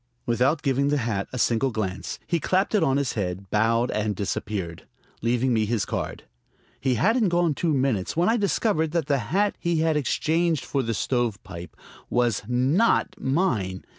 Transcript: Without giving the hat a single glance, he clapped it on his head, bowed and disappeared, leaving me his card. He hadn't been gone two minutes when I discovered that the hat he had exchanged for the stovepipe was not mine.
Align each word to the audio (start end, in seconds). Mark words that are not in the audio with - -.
Without 0.25 0.63
giving 0.63 0.87
the 0.87 0.97
hat 0.97 1.27
a 1.31 1.37
single 1.37 1.69
glance, 1.69 2.17
he 2.25 2.39
clapped 2.39 2.73
it 2.73 2.81
on 2.81 2.97
his 2.97 3.13
head, 3.13 3.51
bowed 3.51 3.91
and 3.91 4.15
disappeared, 4.15 4.87
leaving 5.21 5.53
me 5.53 5.67
his 5.67 5.85
card. 5.85 6.23
He 6.79 6.95
hadn't 6.95 7.19
been 7.19 7.29
gone 7.29 7.53
two 7.53 7.71
minutes 7.75 8.17
when 8.17 8.27
I 8.27 8.35
discovered 8.37 8.93
that 8.93 9.05
the 9.05 9.19
hat 9.19 9.55
he 9.59 9.81
had 9.81 9.95
exchanged 9.97 10.65
for 10.65 10.81
the 10.81 10.95
stovepipe 10.95 11.75
was 12.09 12.41
not 12.47 13.13
mine. 13.19 13.85